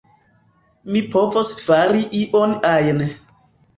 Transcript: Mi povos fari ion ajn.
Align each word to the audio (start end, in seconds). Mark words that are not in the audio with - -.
Mi 0.95 1.03
povos 1.15 1.53
fari 1.67 2.03
ion 2.23 2.57
ajn. 2.75 3.05